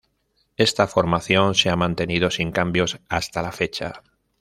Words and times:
Esta 0.57 0.87
formación 0.87 1.53
se 1.53 1.69
ha 1.69 1.75
mantenido 1.75 2.31
sin 2.31 2.51
cambios 2.51 2.99
hasta 3.07 3.43
la 3.43 3.51
fecha. 3.51 4.01